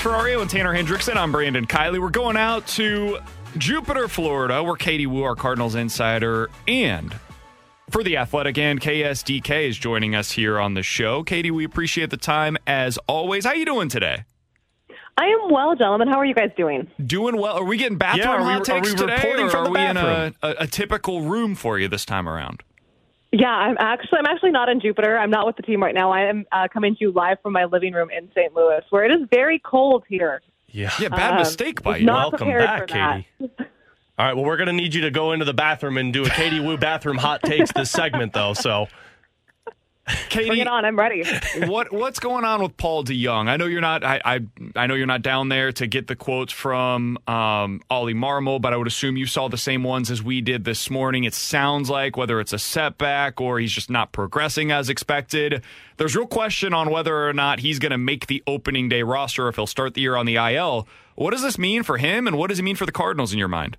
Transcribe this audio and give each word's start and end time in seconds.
Ferrario 0.00 0.40
and 0.40 0.48
Tanner 0.48 0.74
Hendrickson, 0.74 1.16
I'm 1.16 1.30
Brandon 1.30 1.66
Kiley. 1.66 2.00
We're 2.00 2.08
going 2.08 2.36
out 2.38 2.66
to 2.68 3.18
Jupiter, 3.58 4.08
Florida, 4.08 4.62
where 4.62 4.76
Katie 4.76 5.06
Woo, 5.06 5.22
our 5.24 5.34
Cardinals 5.36 5.74
insider, 5.74 6.48
and 6.66 7.14
for 7.90 8.02
the 8.02 8.16
Athletic 8.16 8.56
and 8.56 8.80
KSDK 8.80 9.68
is 9.68 9.76
joining 9.76 10.14
us 10.14 10.30
here 10.32 10.58
on 10.58 10.72
the 10.72 10.82
show. 10.82 11.22
Katie, 11.22 11.50
we 11.50 11.64
appreciate 11.64 12.08
the 12.08 12.16
time 12.16 12.56
as 12.66 12.98
always. 13.06 13.44
How 13.44 13.52
you 13.52 13.66
doing 13.66 13.90
today? 13.90 14.24
I 15.18 15.24
am 15.26 15.50
well, 15.52 15.74
gentlemen. 15.76 16.08
How 16.08 16.18
are 16.18 16.24
you 16.24 16.34
guys 16.34 16.50
doing? 16.56 16.88
Doing 17.04 17.36
well. 17.36 17.56
Are 17.58 17.64
we 17.64 17.76
getting 17.76 17.98
bathroom 17.98 18.24
Yeah, 18.26 18.32
are 18.32 18.38
we- 18.38 18.44
hot 18.44 18.68
are 18.70 18.80
we 18.80 18.94
today, 18.94 19.16
reporting 19.16 19.46
or 19.46 19.50
from 19.50 19.60
are 19.60 19.64
the 19.64 19.70
we 19.70 19.80
in 19.82 19.96
a, 19.98 20.02
bathroom? 20.02 20.34
a, 20.42 20.54
a 20.60 20.66
typical 20.66 21.22
room 21.22 21.54
for 21.54 21.78
you 21.78 21.88
this 21.88 22.06
time 22.06 22.26
around? 22.26 22.62
Yeah, 23.32 23.48
I'm 23.48 23.76
actually 23.78 24.18
I'm 24.18 24.26
actually 24.26 24.50
not 24.50 24.68
in 24.68 24.80
Jupiter. 24.80 25.16
I'm 25.16 25.30
not 25.30 25.46
with 25.46 25.56
the 25.56 25.62
team 25.62 25.82
right 25.82 25.94
now. 25.94 26.10
I 26.10 26.22
am 26.22 26.46
uh, 26.50 26.66
coming 26.72 26.94
to 26.96 27.00
you 27.00 27.12
live 27.12 27.38
from 27.42 27.52
my 27.52 27.64
living 27.64 27.92
room 27.92 28.10
in 28.10 28.28
St. 28.34 28.54
Louis, 28.54 28.82
where 28.90 29.04
it 29.04 29.12
is 29.12 29.26
very 29.30 29.60
cold 29.60 30.02
here. 30.08 30.42
Yeah. 30.68 30.90
Yeah, 31.00 31.08
bad 31.08 31.32
Um, 31.32 31.38
mistake 31.38 31.82
by 31.82 31.98
you. 31.98 32.06
Welcome 32.06 32.48
back. 32.48 32.88
Katie. 32.88 33.26
All 34.18 34.26
right, 34.26 34.34
well, 34.34 34.44
we're 34.44 34.56
going 34.58 34.66
to 34.66 34.72
need 34.74 34.94
you 34.94 35.00
to 35.02 35.10
go 35.10 35.32
into 35.32 35.44
the 35.46 35.54
bathroom 35.54 35.96
and 35.96 36.12
do 36.12 36.24
a 36.24 36.28
Katie 36.28 36.60
Woo 36.60 36.76
bathroom 36.76 37.16
hot 37.16 37.42
takes 37.42 37.72
this 37.72 37.90
segment, 37.90 38.34
though. 38.34 38.52
So, 38.52 38.86
Katie, 40.28 40.48
Bring 40.48 40.60
it 40.60 40.68
on. 40.68 40.84
I'm 40.84 40.98
ready. 40.98 41.24
what 41.66 41.92
what's 41.92 42.20
going 42.20 42.44
on 42.44 42.62
with 42.62 42.76
Paul 42.76 43.04
DeJong? 43.04 43.48
I 43.48 43.56
know 43.56 43.66
you're 43.66 43.80
not. 43.80 44.04
I, 44.04 44.20
I 44.24 44.40
I 44.76 44.86
know 44.86 44.94
you're 44.94 45.06
not 45.06 45.22
down 45.22 45.48
there 45.48 45.72
to 45.72 45.86
get 45.86 46.06
the 46.06 46.16
quotes 46.16 46.52
from 46.52 47.18
um, 47.26 47.80
Ollie 47.90 48.14
Marmol, 48.14 48.60
but 48.60 48.72
I 48.72 48.76
would 48.76 48.86
assume 48.86 49.16
you 49.16 49.26
saw 49.26 49.48
the 49.48 49.58
same 49.58 49.82
ones 49.82 50.10
as 50.10 50.22
we 50.22 50.40
did 50.40 50.64
this 50.64 50.90
morning. 50.90 51.24
It 51.24 51.34
sounds 51.34 51.90
like 51.90 52.16
whether 52.16 52.40
it's 52.40 52.52
a 52.52 52.58
setback 52.58 53.40
or 53.40 53.58
he's 53.58 53.72
just 53.72 53.90
not 53.90 54.12
progressing 54.12 54.70
as 54.70 54.88
expected. 54.88 55.62
There's 55.96 56.16
real 56.16 56.26
question 56.26 56.72
on 56.72 56.90
whether 56.90 57.28
or 57.28 57.32
not 57.32 57.60
he's 57.60 57.78
going 57.78 57.92
to 57.92 57.98
make 57.98 58.26
the 58.26 58.42
opening 58.46 58.88
day 58.88 59.02
roster, 59.02 59.46
or 59.46 59.48
if 59.48 59.56
he'll 59.56 59.66
start 59.66 59.94
the 59.94 60.00
year 60.00 60.16
on 60.16 60.26
the 60.26 60.36
IL. 60.36 60.88
What 61.14 61.32
does 61.32 61.42
this 61.42 61.58
mean 61.58 61.82
for 61.82 61.98
him, 61.98 62.26
and 62.26 62.38
what 62.38 62.48
does 62.48 62.58
it 62.58 62.62
mean 62.62 62.76
for 62.76 62.86
the 62.86 62.92
Cardinals 62.92 63.32
in 63.32 63.38
your 63.38 63.48
mind? 63.48 63.76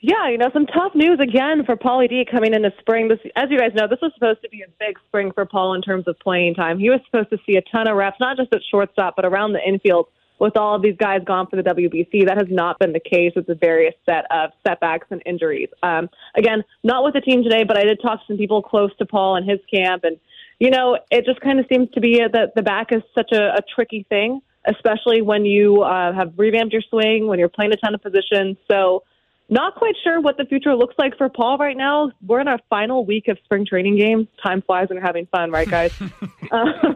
Yeah, 0.00 0.28
you 0.30 0.38
know, 0.38 0.48
some 0.52 0.66
tough 0.66 0.94
news 0.94 1.18
again 1.20 1.64
for 1.64 1.74
Paulie 1.74 2.08
D 2.08 2.24
coming 2.30 2.54
into 2.54 2.72
spring. 2.78 3.08
This, 3.08 3.18
as 3.34 3.50
you 3.50 3.58
guys 3.58 3.72
know, 3.74 3.88
this 3.88 3.98
was 4.00 4.12
supposed 4.14 4.40
to 4.42 4.48
be 4.48 4.62
a 4.62 4.70
big 4.78 4.96
spring 5.08 5.32
for 5.32 5.44
Paul 5.44 5.74
in 5.74 5.82
terms 5.82 6.06
of 6.06 6.16
playing 6.20 6.54
time. 6.54 6.78
He 6.78 6.88
was 6.88 7.00
supposed 7.06 7.30
to 7.30 7.38
see 7.44 7.56
a 7.56 7.62
ton 7.62 7.88
of 7.88 7.96
reps, 7.96 8.18
not 8.20 8.36
just 8.36 8.54
at 8.54 8.60
shortstop, 8.70 9.16
but 9.16 9.24
around 9.24 9.54
the 9.54 9.66
infield 9.66 10.06
with 10.38 10.56
all 10.56 10.76
of 10.76 10.82
these 10.82 10.94
guys 10.96 11.22
gone 11.24 11.48
for 11.48 11.56
the 11.56 11.64
WBC. 11.64 12.28
That 12.28 12.36
has 12.36 12.46
not 12.48 12.78
been 12.78 12.92
the 12.92 13.00
case 13.00 13.32
with 13.34 13.48
the 13.48 13.56
various 13.56 13.94
set 14.08 14.24
of 14.30 14.50
setbacks 14.64 15.08
and 15.10 15.20
injuries. 15.26 15.68
Um, 15.82 16.08
again, 16.36 16.62
not 16.84 17.02
with 17.02 17.14
the 17.14 17.20
team 17.20 17.42
today, 17.42 17.64
but 17.64 17.76
I 17.76 17.82
did 17.82 18.00
talk 18.00 18.20
to 18.20 18.24
some 18.28 18.36
people 18.36 18.62
close 18.62 18.94
to 18.98 19.06
Paul 19.06 19.34
and 19.34 19.50
his 19.50 19.58
camp, 19.72 20.04
and 20.04 20.16
you 20.60 20.70
know, 20.70 20.98
it 21.10 21.24
just 21.24 21.40
kind 21.40 21.58
of 21.58 21.66
seems 21.72 21.90
to 21.92 22.00
be 22.00 22.18
that 22.18 22.54
the 22.54 22.62
back 22.62 22.92
is 22.92 23.02
such 23.16 23.32
a, 23.32 23.54
a 23.54 23.60
tricky 23.74 24.06
thing, 24.08 24.40
especially 24.64 25.22
when 25.22 25.44
you 25.44 25.82
uh, 25.82 26.12
have 26.12 26.32
revamped 26.36 26.72
your 26.72 26.82
swing, 26.88 27.26
when 27.26 27.40
you're 27.40 27.48
playing 27.48 27.72
a 27.72 27.76
ton 27.76 27.94
of 27.94 28.02
positions. 28.02 28.56
So 28.70 29.02
not 29.48 29.74
quite 29.76 29.94
sure 30.04 30.20
what 30.20 30.36
the 30.36 30.44
future 30.44 30.74
looks 30.74 30.94
like 30.98 31.16
for 31.16 31.28
Paul 31.28 31.56
right 31.58 31.76
now. 31.76 32.10
We're 32.26 32.40
in 32.40 32.48
our 32.48 32.60
final 32.68 33.04
week 33.04 33.28
of 33.28 33.38
spring 33.44 33.64
training 33.66 33.96
games. 33.96 34.28
Time 34.42 34.62
flies 34.62 34.88
when 34.88 34.96
you're 34.96 35.06
having 35.06 35.26
fun, 35.26 35.50
right, 35.50 35.68
guys? 35.68 35.92
uh, 36.52 36.94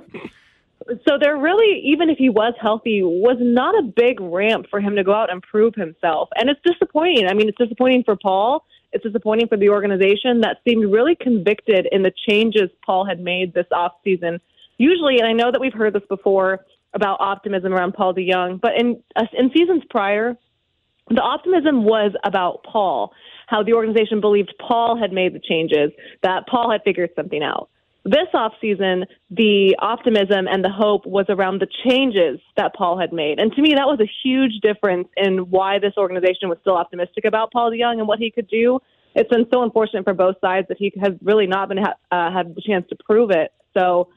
so 1.06 1.18
there 1.20 1.36
really, 1.36 1.80
even 1.84 2.10
if 2.10 2.18
he 2.18 2.28
was 2.28 2.54
healthy, 2.60 3.02
was 3.02 3.38
not 3.40 3.78
a 3.78 3.82
big 3.82 4.20
ramp 4.20 4.66
for 4.70 4.80
him 4.80 4.96
to 4.96 5.04
go 5.04 5.14
out 5.14 5.30
and 5.30 5.42
prove 5.42 5.74
himself. 5.74 6.28
And 6.34 6.50
it's 6.50 6.60
disappointing. 6.64 7.26
I 7.26 7.34
mean, 7.34 7.48
it's 7.48 7.58
disappointing 7.58 8.04
for 8.04 8.16
Paul. 8.16 8.64
It's 8.92 9.04
disappointing 9.04 9.48
for 9.48 9.56
the 9.56 9.70
organization 9.70 10.42
that 10.42 10.58
seemed 10.68 10.92
really 10.92 11.16
convicted 11.18 11.88
in 11.90 12.02
the 12.02 12.12
changes 12.28 12.68
Paul 12.84 13.06
had 13.06 13.20
made 13.20 13.54
this 13.54 13.66
offseason. 13.72 14.40
Usually, 14.76 15.18
and 15.18 15.26
I 15.26 15.32
know 15.32 15.50
that 15.50 15.60
we've 15.60 15.72
heard 15.72 15.94
this 15.94 16.02
before 16.08 16.66
about 16.92 17.20
optimism 17.20 17.72
around 17.72 17.92
Paul 17.92 18.14
DeJong, 18.14 18.60
but 18.60 18.72
in 18.78 19.02
uh, 19.16 19.24
in 19.32 19.50
seasons 19.56 19.82
prior, 19.88 20.36
the 21.08 21.20
optimism 21.20 21.84
was 21.84 22.12
about 22.24 22.64
Paul, 22.64 23.12
how 23.46 23.62
the 23.62 23.74
organization 23.74 24.20
believed 24.20 24.54
Paul 24.58 24.96
had 24.96 25.12
made 25.12 25.34
the 25.34 25.40
changes, 25.40 25.90
that 26.22 26.46
Paul 26.46 26.70
had 26.70 26.82
figured 26.84 27.10
something 27.16 27.42
out. 27.42 27.68
This 28.04 28.28
offseason, 28.34 29.04
the 29.30 29.76
optimism 29.78 30.48
and 30.48 30.64
the 30.64 30.70
hope 30.70 31.06
was 31.06 31.26
around 31.28 31.60
the 31.60 31.68
changes 31.86 32.40
that 32.56 32.74
Paul 32.74 32.98
had 32.98 33.12
made. 33.12 33.38
And 33.38 33.52
to 33.52 33.62
me, 33.62 33.74
that 33.74 33.86
was 33.86 34.00
a 34.00 34.10
huge 34.24 34.60
difference 34.60 35.08
in 35.16 35.50
why 35.50 35.78
this 35.78 35.92
organization 35.96 36.48
was 36.48 36.58
still 36.62 36.76
optimistic 36.76 37.24
about 37.24 37.52
Paul 37.52 37.70
DeJong 37.70 37.98
and 37.98 38.08
what 38.08 38.18
he 38.18 38.32
could 38.32 38.48
do. 38.48 38.80
It's 39.14 39.30
been 39.30 39.46
so 39.52 39.62
unfortunate 39.62 40.04
for 40.04 40.14
both 40.14 40.36
sides 40.40 40.66
that 40.68 40.78
he 40.78 40.92
has 41.00 41.12
really 41.22 41.46
not 41.46 41.68
been 41.68 41.78
ha- 41.78 41.94
uh, 42.10 42.32
had 42.32 42.54
the 42.56 42.62
chance 42.62 42.88
to 42.88 42.96
prove 43.04 43.30
it. 43.30 43.52
So, 43.76 44.08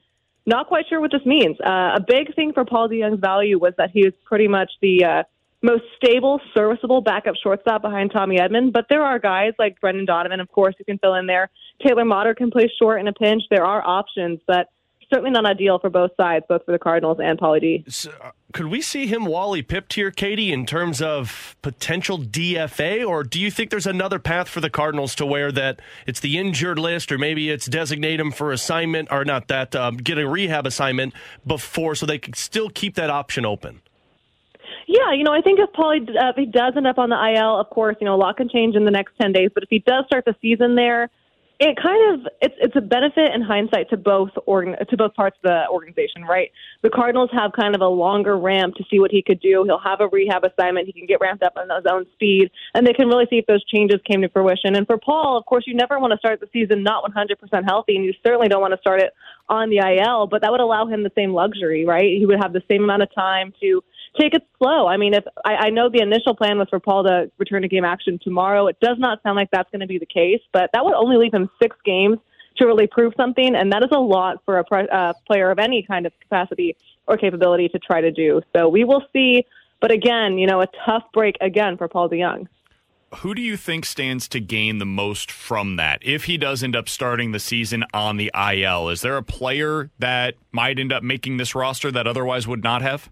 not 0.48 0.68
quite 0.68 0.86
sure 0.88 1.02
what 1.02 1.12
this 1.12 1.26
means. 1.26 1.58
Uh, 1.60 1.96
a 1.96 2.06
big 2.08 2.34
thing 2.36 2.54
for 2.54 2.66
Paul 2.66 2.88
DeJong's 2.88 3.20
value 3.20 3.60
was 3.60 3.74
that 3.78 3.90
he 3.92 4.04
was 4.04 4.14
pretty 4.26 4.48
much 4.48 4.72
the 4.82 5.04
uh, 5.04 5.24
most 5.66 5.84
stable, 5.98 6.40
serviceable 6.54 7.02
backup 7.02 7.36
shortstop 7.42 7.82
behind 7.82 8.12
Tommy 8.12 8.38
Edman. 8.38 8.72
But 8.72 8.86
there 8.90 9.02
are 9.02 9.20
guys 9.20 9.54
like 9.60 9.82
Brendan 9.82 10.06
Donovan, 10.06 10.40
of 10.40 10.52
course, 10.52 10.76
who 10.78 10.84
can 10.84 10.98
fill 11.00 11.16
in 11.16 11.26
there. 11.26 11.50
Taylor 11.86 12.06
Motter 12.06 12.36
can 12.36 12.52
play 12.52 12.72
short 12.80 13.00
in 13.02 13.08
a 13.08 13.14
pinch. 13.14 13.44
There 13.50 13.66
are 13.66 13.86
options, 13.86 14.40
but 14.48 14.70
certainly 15.10 15.32
not 15.32 15.46
ideal 15.46 15.80
for 15.80 15.90
both 15.90 16.12
sides, 16.18 16.46
both 16.48 16.66
for 16.66 16.72
the 16.72 16.80
Cardinals 16.80 17.18
and 17.22 17.38
Paulie 17.40 17.62
D. 17.62 17.86
so, 17.88 18.12
uh, 18.24 18.32
could 18.54 18.68
we 18.68 18.82
see 18.82 19.06
him 19.06 19.26
Wally 19.26 19.62
pipped 19.62 19.94
here, 19.94 20.12
Katie, 20.12 20.54
in 20.54 20.66
terms 20.66 21.02
of 21.02 21.58
potential 21.62 22.18
DFA? 22.18 23.06
Or 23.06 23.24
do 23.24 23.40
you 23.40 23.52
think 23.52 23.70
there's 23.70 23.88
another 23.88 24.18
path 24.18 24.48
for 24.48 24.62
the 24.62 24.70
Cardinals 24.70 25.14
to 25.16 25.26
where 25.26 25.52
that 25.52 25.82
it's 26.08 26.22
the 26.22 26.38
injured 26.38 26.80
list, 26.80 27.12
or 27.12 27.18
maybe 27.18 27.50
it's 27.50 27.66
designate 27.66 28.20
him 28.20 28.32
for 28.32 28.54
assignment, 28.54 29.10
or 29.12 29.26
not 29.26 29.50
that, 29.50 29.76
um, 29.76 29.98
get 29.98 30.18
a 30.18 30.28
rehab 30.28 30.66
assignment 30.66 31.14
before 31.46 31.96
so 31.96 32.06
they 32.06 32.18
could 32.18 32.38
still 32.38 32.70
keep 32.70 32.96
that 32.96 33.10
option 33.10 33.46
open? 33.46 33.82
Yeah, 34.88 35.14
you 35.14 35.24
know, 35.24 35.34
I 35.34 35.42
think 35.42 35.60
if 35.60 35.72
Paulie 35.72 36.08
uh, 36.16 36.34
he 36.36 36.46
does 36.46 36.74
end 36.78 36.88
up 36.88 36.98
on 36.98 37.10
the 37.10 37.16
IL, 37.16 37.60
of 37.60 37.70
course, 37.70 37.96
you 38.00 38.06
know, 38.06 38.16
a 38.16 38.18
lot 38.18 38.38
can 38.38 38.50
change 38.50 38.76
in 38.76 38.86
the 38.86 38.92
next 38.92 39.14
ten 39.20 39.32
days. 39.32 39.50
But 39.54 39.64
if 39.64 39.70
he 39.70 39.80
does 39.80 40.06
start 40.06 40.26
the 40.26 40.36
season 40.42 40.76
there, 40.76 41.10
it 41.60 41.78
kind 41.82 42.14
of 42.14 42.28
it's 42.42 42.56
it's 42.60 42.76
a 42.76 42.82
benefit 42.82 43.32
in 43.34 43.42
hindsight 43.42 43.90
to 43.90 43.98
both 43.98 44.30
organ 44.46 44.76
to 44.88 44.98
both 44.98 45.14
parts 45.14 45.38
of 45.38 45.50
the 45.50 45.70
organization, 45.72 46.24
right? 46.24 46.52
The 46.84 46.90
Cardinals 46.90 47.30
have 47.32 47.54
kind 47.54 47.76
of 47.76 47.82
a 47.82 47.88
longer 47.88 48.38
ramp 48.38 48.76
to 48.76 48.84
see 48.92 49.00
what 49.00 49.10
he 49.10 49.22
could 49.22 49.40
do. 49.40 49.64
He'll 49.64 49.80
have 49.80 50.02
a 50.02 50.08
rehab 50.08 50.44
assignment. 50.44 50.88
He 50.88 50.94
can 50.94 51.06
get 51.06 51.22
ramped 51.22 51.44
up 51.44 51.54
on 51.56 51.70
his 51.70 51.86
own 51.90 52.06
speed, 52.14 52.52
and 52.74 52.86
they 52.86 52.92
can 52.92 53.08
really 53.08 53.26
see 53.30 53.38
if 53.38 53.46
those 53.46 53.64
changes 53.66 54.02
came 54.06 54.22
to 54.22 54.30
fruition. 54.30 54.76
And 54.76 54.86
for 54.86 54.98
Paul, 54.98 55.38
of 55.38 55.46
course, 55.46 55.64
you 55.66 55.76
never 55.76 55.98
want 55.98 56.12
to 56.12 56.18
start 56.18 56.42
the 56.42 56.50
season 56.52 56.84
not 56.84 57.10
100% 57.10 57.64
healthy, 57.66 57.96
and 57.96 58.04
you 58.04 58.14
certainly 58.26 58.50
don't 58.50 58.62
want 58.62 58.74
to 58.74 58.80
start 58.80 59.02
it 59.02 59.14
on 59.48 59.70
the 59.70 59.78
IL. 59.78 60.28
But 60.28 60.42
that 60.42 60.52
would 60.52 60.62
allow 60.62 60.88
him 60.88 61.04
the 61.04 61.12
same 61.16 61.32
luxury, 61.32 61.86
right? 61.86 62.18
He 62.18 62.26
would 62.26 62.40
have 62.42 62.52
the 62.52 62.64
same 62.70 62.84
amount 62.84 63.04
of 63.04 63.16
time 63.16 63.54
to 63.62 63.82
take 64.20 64.34
it 64.34 64.44
slow. 64.58 64.88
I 64.88 64.98
mean, 64.98 65.14
if 65.14 65.24
I, 65.44 65.56
I 65.56 65.70
know 65.70 65.90
the 65.90 66.02
initial 66.02 66.36
plan 66.36 66.58
was 66.58 66.68
for 66.70 66.80
Paul 66.80 67.04
to 67.04 67.32
return 67.38 67.62
to 67.62 67.68
game 67.68 67.86
action 67.86 68.20
tomorrow, 68.22 68.68
it 68.68 68.78
does 68.80 68.98
not 68.98 69.22
sound 69.24 69.36
like 69.36 69.50
that's 69.52 69.70
going 69.72 69.82
to 69.82 69.88
be 69.88 69.98
the 69.98 70.06
case. 70.06 70.42
But 70.54 70.70
that 70.74 70.84
would 70.84 70.94
only 70.94 71.18
leave 71.18 71.34
him 71.34 71.50
six 71.62 71.76
games 71.86 72.18
to 72.58 72.66
really 72.66 72.88
prove 72.88 73.14
something, 73.18 73.54
and 73.56 73.72
that 73.74 73.84
is 73.84 73.90
a 73.92 74.00
lot 74.00 74.38
for 74.46 74.60
a 74.60 74.64
pre- 74.64 74.88
uh, 74.88 75.14
player 75.28 75.52
of 75.52 75.60
any 75.60 75.84
kind 75.84 76.06
of 76.06 76.14
capacity 76.22 76.76
or 77.08 77.18
capability 77.18 77.68
to 77.70 77.80
try 77.80 78.02
to 78.02 78.12
do. 78.12 78.42
So 78.56 78.70
we 78.70 78.84
will 78.84 79.04
see. 79.14 79.46
But 79.82 79.92
again, 79.92 80.38
you 80.38 80.48
know, 80.48 80.62
a 80.62 80.68
tough 80.86 81.04
break 81.14 81.36
again 81.42 81.78
for 81.78 81.88
Paul 81.88 82.10
DeJong. 82.10 82.48
Who 83.18 83.36
do 83.36 83.42
you 83.42 83.56
think 83.56 83.86
stands 83.86 84.28
to 84.30 84.40
gain 84.40 84.80
the 84.80 84.86
most 84.86 85.32
from 85.32 85.76
that 85.76 86.00
if 86.02 86.26
he 86.26 86.38
does 86.38 86.64
end 86.64 86.76
up 86.76 86.90
starting 86.90 87.32
the 87.32 87.40
season 87.40 87.84
on 87.94 88.18
the 88.18 88.32
IL? 88.36 88.90
Is 88.90 89.02
there 89.02 89.16
a 89.16 89.24
player 89.24 89.92
that 90.00 90.36
might 90.52 90.80
end 90.80 90.92
up 90.92 91.04
making 91.04 91.38
this 91.38 91.56
roster 91.56 91.92
that 91.92 92.08
otherwise 92.08 92.48
would 92.48 92.64
not 92.64 92.82
have? 92.82 93.10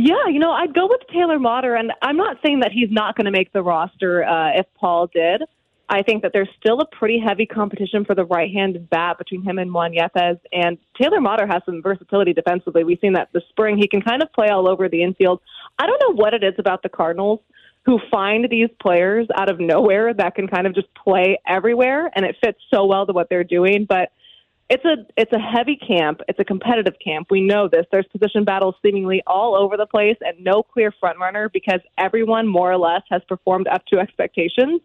Yeah, 0.00 0.28
you 0.30 0.38
know, 0.38 0.52
I'd 0.52 0.72
go 0.74 0.86
with 0.86 1.00
Taylor 1.12 1.40
Motter, 1.40 1.74
and 1.74 1.90
I'm 2.02 2.16
not 2.16 2.36
saying 2.46 2.60
that 2.60 2.70
he's 2.70 2.88
not 2.88 3.16
going 3.16 3.24
to 3.24 3.32
make 3.32 3.52
the 3.52 3.62
roster 3.62 4.24
uh, 4.24 4.52
if 4.54 4.64
Paul 4.78 5.08
did. 5.12 5.42
I 5.88 6.02
think 6.02 6.22
that 6.22 6.30
there's 6.32 6.48
still 6.60 6.80
a 6.80 6.86
pretty 6.86 7.18
heavy 7.18 7.46
competition 7.46 8.04
for 8.04 8.14
the 8.14 8.24
right-handed 8.24 8.88
bat 8.90 9.18
between 9.18 9.42
him 9.42 9.58
and 9.58 9.74
Juan 9.74 9.92
Yepez, 9.92 10.38
and 10.52 10.78
Taylor 11.02 11.20
Motter 11.20 11.48
has 11.48 11.62
some 11.66 11.82
versatility 11.82 12.32
defensively. 12.32 12.84
We've 12.84 13.00
seen 13.00 13.14
that 13.14 13.30
this 13.32 13.42
spring. 13.48 13.76
He 13.76 13.88
can 13.88 14.00
kind 14.00 14.22
of 14.22 14.32
play 14.32 14.50
all 14.50 14.68
over 14.68 14.88
the 14.88 15.02
infield. 15.02 15.40
I 15.80 15.86
don't 15.86 16.00
know 16.00 16.14
what 16.14 16.32
it 16.32 16.44
is 16.44 16.54
about 16.58 16.84
the 16.84 16.88
Cardinals 16.88 17.40
who 17.84 17.98
find 18.08 18.46
these 18.48 18.68
players 18.80 19.26
out 19.34 19.50
of 19.50 19.58
nowhere 19.58 20.14
that 20.14 20.36
can 20.36 20.46
kind 20.46 20.68
of 20.68 20.76
just 20.76 20.86
play 20.94 21.40
everywhere, 21.44 22.08
and 22.14 22.24
it 22.24 22.36
fits 22.40 22.60
so 22.72 22.86
well 22.86 23.04
to 23.04 23.12
what 23.12 23.28
they're 23.28 23.42
doing. 23.42 23.84
But 23.84 24.12
it's 24.70 24.84
a 24.84 24.96
it's 25.16 25.32
a 25.32 25.38
heavy 25.38 25.76
camp. 25.76 26.20
It's 26.28 26.38
a 26.38 26.44
competitive 26.44 26.94
camp. 27.02 27.28
We 27.30 27.40
know 27.40 27.68
this. 27.68 27.86
There's 27.90 28.06
position 28.06 28.44
battles 28.44 28.74
seemingly 28.84 29.22
all 29.26 29.56
over 29.56 29.76
the 29.76 29.86
place, 29.86 30.16
and 30.20 30.44
no 30.44 30.62
clear 30.62 30.92
front 31.00 31.18
runner 31.18 31.48
because 31.52 31.80
everyone 31.96 32.46
more 32.46 32.70
or 32.70 32.78
less 32.78 33.02
has 33.10 33.22
performed 33.28 33.66
up 33.66 33.84
to 33.86 33.98
expectations. 33.98 34.80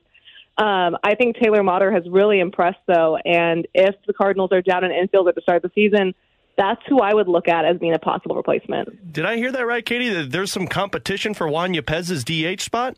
Um, 0.58 0.98
I 1.04 1.16
think 1.16 1.36
Taylor 1.42 1.64
Motter 1.64 1.92
has 1.92 2.04
really 2.10 2.40
impressed, 2.40 2.80
though, 2.88 3.18
and 3.26 3.68
if 3.74 3.96
the 4.06 4.14
Cardinals 4.14 4.52
are 4.52 4.62
down 4.62 4.84
in 4.84 4.92
infield 4.92 5.28
at 5.28 5.36
the 5.36 5.42
start 5.42 5.66
of 5.66 5.72
the 5.72 5.72
season, 5.74 6.14
that's 6.58 6.82
who 6.88 7.00
I 7.00 7.14
would 7.14 7.28
look 7.28 7.48
at 7.48 7.66
as 7.66 7.78
being 7.80 7.94
a 7.94 8.00
possible 8.00 8.36
replacement. 8.36 9.12
Did 9.12 9.26
I 9.26 9.38
hear 9.38 9.52
that 9.52 9.66
right, 9.66 9.84
Katie? 9.84 10.10
That 10.10 10.32
there's 10.32 10.52
some 10.52 10.68
competition 10.68 11.34
for 11.34 11.48
Juan 11.48 11.74
Yepez's 11.74 12.24
DH 12.24 12.62
spot? 12.62 12.98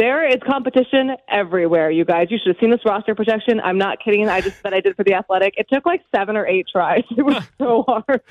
There 0.00 0.26
is 0.26 0.36
competition 0.46 1.10
everywhere, 1.28 1.90
you 1.90 2.06
guys. 2.06 2.28
You 2.30 2.38
should 2.42 2.54
have 2.54 2.56
seen 2.58 2.70
this 2.70 2.80
roster 2.86 3.14
projection. 3.14 3.60
I'm 3.60 3.76
not 3.76 4.02
kidding. 4.02 4.26
I 4.30 4.40
just 4.40 4.62
that 4.62 4.72
I 4.72 4.80
did 4.80 4.96
for 4.96 5.04
the 5.04 5.12
Athletic. 5.12 5.52
It 5.58 5.66
took 5.70 5.84
like 5.84 6.00
seven 6.16 6.38
or 6.38 6.46
eight 6.46 6.66
tries. 6.72 7.04
It 7.18 7.22
was 7.22 7.44
so 7.58 7.84
hard. 7.86 8.22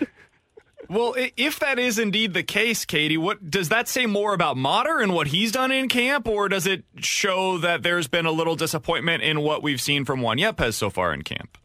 Well, 0.89 1.13
if 1.37 1.59
that 1.59 1.77
is 1.77 1.99
indeed 1.99 2.33
the 2.33 2.41
case, 2.41 2.85
Katie, 2.85 3.17
what 3.17 3.51
does 3.51 3.69
that 3.69 3.87
say 3.87 4.07
more 4.07 4.33
about 4.33 4.57
Motter 4.57 4.97
and 4.97 5.13
what 5.13 5.27
he's 5.27 5.51
done 5.51 5.71
in 5.71 5.89
camp, 5.89 6.27
or 6.27 6.49
does 6.49 6.65
it 6.65 6.85
show 6.95 7.59
that 7.59 7.83
there's 7.83 8.07
been 8.07 8.25
a 8.25 8.31
little 8.31 8.55
disappointment 8.55 9.21
in 9.21 9.41
what 9.41 9.61
we've 9.61 9.79
seen 9.79 10.05
from 10.05 10.21
Juan 10.21 10.39
Yepez 10.39 10.73
so 10.73 10.89
far 10.89 11.13
in 11.13 11.21
camp? 11.21 11.59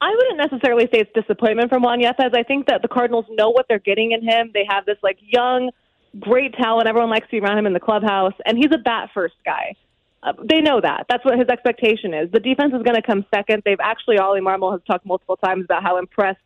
I 0.00 0.14
wouldn't 0.16 0.38
necessarily 0.38 0.84
say 0.84 1.00
it's 1.00 1.12
disappointment 1.14 1.68
from 1.68 1.82
Juan 1.82 2.00
Yepez. 2.00 2.34
I 2.34 2.42
think 2.42 2.68
that 2.68 2.80
the 2.80 2.88
Cardinals 2.88 3.26
know 3.28 3.50
what 3.50 3.66
they're 3.68 3.78
getting 3.78 4.12
in 4.12 4.22
him. 4.22 4.50
They 4.54 4.66
have 4.66 4.86
this 4.86 4.98
like 5.02 5.18
young, 5.20 5.70
great 6.18 6.54
talent. 6.54 6.88
Everyone 6.88 7.10
likes 7.10 7.26
to 7.26 7.32
be 7.32 7.40
around 7.40 7.58
him 7.58 7.66
in 7.66 7.72
the 7.72 7.80
clubhouse, 7.80 8.34
and 8.46 8.56
he's 8.56 8.72
a 8.72 8.78
bat 8.78 9.10
first 9.14 9.34
guy. 9.44 9.74
Uh, 10.22 10.32
they 10.48 10.60
know 10.60 10.80
that. 10.80 11.04
That's 11.08 11.24
what 11.24 11.38
his 11.38 11.48
expectation 11.48 12.14
is. 12.14 12.30
The 12.32 12.40
defense 12.40 12.72
is 12.74 12.82
going 12.82 12.96
to 12.96 13.02
come 13.02 13.26
second. 13.34 13.62
They've 13.64 13.80
actually, 13.80 14.18
Ollie 14.18 14.40
Marmol 14.40 14.72
has 14.72 14.80
talked 14.86 15.04
multiple 15.04 15.36
times 15.36 15.64
about 15.64 15.82
how 15.82 15.98
impressed 15.98 16.38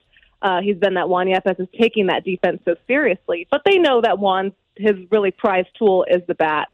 uh, 0.43 0.61
he's 0.61 0.76
been 0.76 0.94
that 0.94 1.09
Juan 1.09 1.26
Yepez 1.26 1.61
is 1.61 1.69
taking 1.79 2.06
that 2.09 2.25
defense 2.25 2.61
so 2.65 2.75
seriously. 2.87 3.47
But 3.50 3.62
they 3.65 3.79
know 3.79 4.00
that 4.00 4.19
Juan, 4.19 4.53
his 4.76 4.94
really 5.11 5.31
prized 5.31 5.69
tool 5.79 6.05
is 6.11 6.23
the 6.26 6.35
bat. 6.35 6.69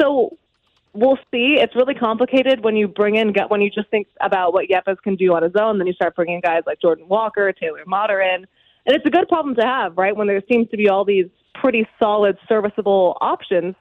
So 0.00 0.36
we'll 0.92 1.18
see. 1.30 1.56
It's 1.58 1.74
really 1.74 1.94
complicated 1.94 2.62
when 2.62 2.76
you 2.76 2.88
bring 2.88 3.16
in 3.16 3.32
when 3.48 3.60
you 3.60 3.70
just 3.70 3.88
think 3.88 4.08
about 4.20 4.52
what 4.52 4.68
Yepez 4.68 5.00
can 5.02 5.16
do 5.16 5.34
on 5.34 5.42
his 5.42 5.52
own. 5.58 5.78
Then 5.78 5.86
you 5.86 5.92
start 5.94 6.16
bringing 6.16 6.40
guys 6.40 6.62
like 6.66 6.80
Jordan 6.80 7.08
Walker, 7.08 7.52
Taylor 7.52 7.82
Motter 7.86 8.20
in, 8.20 8.46
and 8.86 8.96
it's 8.96 9.06
a 9.06 9.10
good 9.10 9.28
problem 9.28 9.54
to 9.56 9.62
have, 9.62 9.96
right? 9.96 10.14
When 10.14 10.26
there 10.26 10.42
seems 10.50 10.68
to 10.70 10.76
be 10.76 10.88
all 10.88 11.04
these 11.04 11.26
pretty 11.54 11.86
solid, 11.98 12.38
serviceable 12.48 13.16
options. 13.20 13.74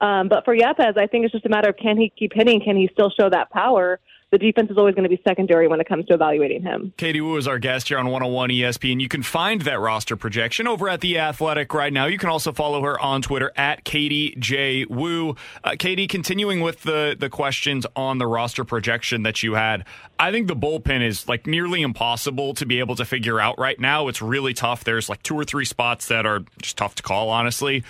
Um, 0.00 0.28
but 0.28 0.44
for 0.44 0.56
Yepez, 0.56 0.98
I 0.98 1.06
think 1.06 1.24
it's 1.24 1.32
just 1.32 1.46
a 1.46 1.48
matter 1.48 1.70
of 1.70 1.76
can 1.76 1.96
he 1.96 2.12
keep 2.16 2.32
hitting? 2.34 2.60
Can 2.60 2.76
he 2.76 2.88
still 2.92 3.10
show 3.10 3.30
that 3.30 3.50
power? 3.50 4.00
The 4.34 4.38
defense 4.38 4.68
is 4.68 4.76
always 4.76 4.96
going 4.96 5.04
to 5.04 5.08
be 5.08 5.22
secondary 5.22 5.68
when 5.68 5.80
it 5.80 5.86
comes 5.86 6.06
to 6.06 6.14
evaluating 6.14 6.60
him. 6.60 6.92
Katie 6.96 7.20
Woo 7.20 7.36
is 7.36 7.46
our 7.46 7.60
guest 7.60 7.86
here 7.86 7.98
on 7.98 8.06
101 8.06 8.50
ESPN. 8.50 9.00
You 9.00 9.06
can 9.06 9.22
find 9.22 9.60
that 9.60 9.78
roster 9.78 10.16
projection 10.16 10.66
over 10.66 10.88
at 10.88 11.02
The 11.02 11.20
Athletic 11.20 11.72
right 11.72 11.92
now. 11.92 12.06
You 12.06 12.18
can 12.18 12.28
also 12.30 12.50
follow 12.50 12.82
her 12.82 12.98
on 12.98 13.22
Twitter 13.22 13.52
at 13.54 13.84
Katie 13.84 14.34
J. 14.40 14.86
Woo. 14.86 15.36
Uh, 15.62 15.76
Katie, 15.78 16.08
continuing 16.08 16.62
with 16.62 16.82
the, 16.82 17.14
the 17.16 17.30
questions 17.30 17.86
on 17.94 18.18
the 18.18 18.26
roster 18.26 18.64
projection 18.64 19.22
that 19.22 19.44
you 19.44 19.54
had, 19.54 19.84
I 20.18 20.32
think 20.32 20.48
the 20.48 20.56
bullpen 20.56 21.06
is 21.06 21.28
like 21.28 21.46
nearly 21.46 21.82
impossible 21.82 22.54
to 22.54 22.66
be 22.66 22.80
able 22.80 22.96
to 22.96 23.04
figure 23.04 23.38
out 23.38 23.56
right 23.56 23.78
now. 23.78 24.08
It's 24.08 24.20
really 24.20 24.52
tough. 24.52 24.82
There's 24.82 25.08
like 25.08 25.22
two 25.22 25.38
or 25.38 25.44
three 25.44 25.64
spots 25.64 26.08
that 26.08 26.26
are 26.26 26.40
just 26.60 26.76
tough 26.76 26.96
to 26.96 27.04
call, 27.04 27.30
honestly 27.30 27.84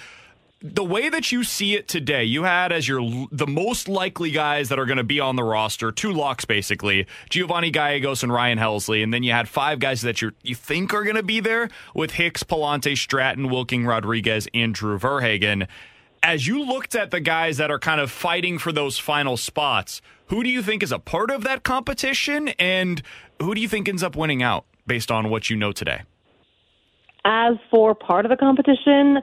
the 0.65 0.83
way 0.83 1.11
that 1.11 1.31
you 1.31 1.45
see 1.45 1.75
it 1.75 1.87
today, 1.89 2.25
you 2.25 2.45
had 2.45 2.73
as 2.73 2.89
your 2.89 3.27
the 3.31 3.47
most 3.47 3.87
likely 3.87 4.31
guys 4.31 4.71
that 4.71 4.79
are 4.79 4.87
going 4.87 4.97
to 4.97 5.05
be 5.05 5.21
on 5.21 5.37
the 5.37 5.45
roster, 5.45 5.93
two 5.93 6.11
locks 6.11 6.47
basically, 6.47 7.07
Giovanni 7.29 7.71
Gallegos 7.71 8.23
and 8.23 8.33
Ryan 8.33 8.59
Helsley, 8.59 9.03
and 9.05 9.13
then 9.13 9.23
you 9.23 9.33
had 9.33 9.47
five 9.47 9.79
guys 9.79 10.01
that 10.01 10.23
you 10.23 10.33
you 10.43 10.55
think 10.55 10.95
are 10.95 11.05
going 11.05 11.17
to 11.17 11.23
be 11.23 11.41
there 11.41 11.69
with 11.95 12.13
Hicks, 12.13 12.43
Pallante, 12.43 12.97
Stratton, 12.97 13.51
Wilking, 13.51 13.85
Rodriguez, 13.85 14.49
and 14.55 14.75
Drew 14.75 14.99
Verhagen. 14.99 15.69
As 16.23 16.47
you 16.47 16.65
looked 16.65 16.95
at 16.95 17.11
the 17.11 17.21
guys 17.21 17.59
that 17.59 17.71
are 17.71 17.79
kind 17.79 18.01
of 18.01 18.11
fighting 18.11 18.59
for 18.59 18.73
those 18.73 18.99
final 18.99 19.37
spots, 19.37 20.01
who 20.29 20.43
do 20.43 20.49
you 20.49 20.63
think 20.63 20.83
is 20.83 20.93
a 20.93 20.99
part 20.99 21.31
of 21.31 21.45
that 21.45 21.63
competition, 21.63 22.49
and 22.59 23.03
who 23.39 23.55
do 23.55 23.61
you 23.61 23.69
think 23.69 23.87
ends 23.87 24.03
up 24.03 24.17
winning 24.17 24.43
out 24.43 24.65
based 24.87 25.11
on 25.11 25.29
what 25.29 25.51
you 25.51 25.57
know 25.59 25.73
today? 25.73 26.01
As 27.27 27.57
for 27.71 27.95
part 27.95 28.25
of 28.25 28.31
the 28.31 28.37
competition, 28.39 29.19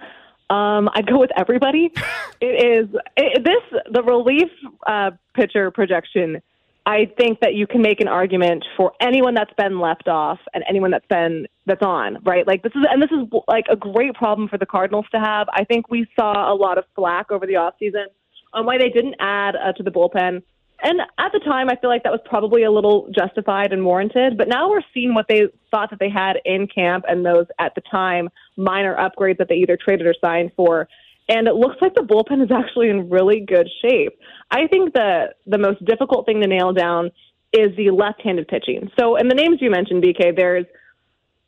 um, 0.52 0.90
I'd 0.94 1.08
go 1.08 1.18
with 1.18 1.32
everybody. 1.38 1.92
it 2.42 2.46
is 2.46 2.90
it, 3.16 3.44
this 3.44 3.82
the 3.92 4.04
relief 4.04 4.50
uh, 4.86 5.12
pitcher 5.34 5.72
projection. 5.72 6.42
I 6.86 7.06
think 7.18 7.40
that 7.42 7.54
you 7.54 7.68
can 7.68 7.82
make 7.82 8.02
an 8.02 8.08
argument 8.08 8.66
for 8.76 8.92
anyone 9.00 9.36
that's 9.36 9.54
been 9.54 9.80
left 9.80 10.08
off 10.08 10.40
and 10.54 10.64
anyone 10.68 10.92
that's 10.92 11.06
been 11.06 11.48
that's 11.68 11.84
on, 11.84 12.18
right? 12.24 12.46
Like 12.46 12.64
this 12.64 12.74
is 12.76 12.84
and 12.90 13.02
this 13.02 13.12
is 13.12 13.28
like 13.48 13.66
a 13.70 13.76
great 13.76 14.14
problem 14.16 14.50
for 14.50 14.58
the 14.58 14.66
Cardinals 14.66 15.06
to 15.14 15.20
have. 15.20 15.48
I 15.54 15.64
think 15.64 15.90
we 15.90 16.06
saw 16.20 16.52
a 16.52 16.56
lot 16.56 16.78
of 16.78 16.84
flack 16.96 17.32
over 17.32 17.46
the 17.46 17.54
offseason 17.54 18.06
on 18.54 18.66
why 18.66 18.78
they 18.78 18.90
didn't 18.90 19.16
add 19.20 19.56
uh, 19.56 19.72
to 19.74 19.84
the 19.84 19.92
bullpen. 19.92 20.44
And 20.84 21.02
at 21.20 21.32
the 21.32 21.40
time, 21.40 21.70
I 21.70 21.76
feel 21.76 21.90
like 21.90 22.04
that 22.04 22.12
was 22.12 22.22
probably 22.26 22.64
a 22.64 22.72
little 22.72 23.10
justified 23.16 23.72
and 23.72 23.86
warranted. 23.86 24.38
But 24.38 24.48
now 24.48 24.70
we're 24.70 24.82
seeing 24.94 25.14
what 25.14 25.28
they 25.30 25.44
thought 25.70 25.92
that 25.92 26.00
they 26.00 26.10
had 26.10 26.38
in 26.44 26.68
camp 26.68 27.06
and 27.08 27.26
those 27.26 27.46
at 27.60 27.76
the 27.76 27.82
time 27.82 28.30
minor 28.58 28.96
upgrades 28.96 29.38
that 29.38 29.48
they 29.48 29.56
either 29.56 29.78
traded 29.78 30.08
or 30.08 30.16
signed 30.20 30.52
for. 30.56 30.88
And 31.30 31.48
it 31.48 31.54
looks 31.54 31.76
like 31.82 31.94
the 31.94 32.02
bullpen 32.02 32.44
is 32.44 32.52
actually 32.56 32.90
in 32.90 33.10
really 33.10 33.42
good 33.42 33.70
shape. 33.84 34.18
I 34.50 34.68
think 34.68 34.94
the 34.94 35.34
the 35.46 35.58
most 35.58 35.84
difficult 35.86 36.26
thing 36.26 36.42
to 36.42 36.48
nail 36.48 36.74
down 36.74 37.12
is 37.54 37.76
the 37.76 37.92
left-handed 37.92 38.48
pitching. 38.48 38.90
So, 39.00 39.18
in 39.18 39.28
the 39.28 39.36
names 39.36 39.58
you 39.62 39.70
mentioned, 39.70 40.04
BK, 40.04 40.36
there's 40.36 40.66